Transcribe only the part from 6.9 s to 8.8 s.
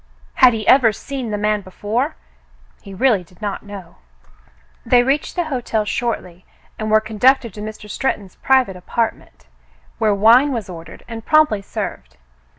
conducted to Mr. Stretton's private